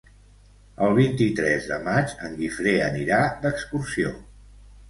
El 0.85 0.95
vint-i-tres 0.99 1.67
de 1.73 1.77
maig 1.89 2.15
en 2.29 2.33
Guifré 2.39 2.75
anirà 2.89 3.23
d'excursió. 3.45 4.19